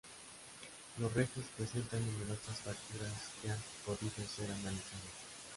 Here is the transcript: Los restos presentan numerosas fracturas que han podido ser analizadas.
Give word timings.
Los 0.97 1.13
restos 1.13 1.43
presentan 1.55 2.03
numerosas 2.03 2.57
fracturas 2.57 3.13
que 3.39 3.51
han 3.51 3.63
podido 3.85 4.27
ser 4.35 4.49
analizadas. 4.49 5.13